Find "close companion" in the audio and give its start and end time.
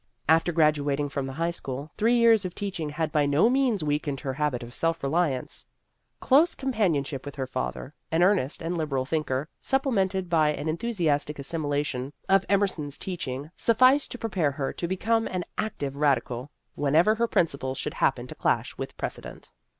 6.19-7.03